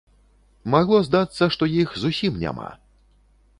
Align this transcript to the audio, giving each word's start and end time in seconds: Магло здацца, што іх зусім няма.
Магло 0.75 1.01
здацца, 1.09 1.43
што 1.57 1.63
іх 1.83 1.89
зусім 2.07 2.43
няма. 2.47 2.69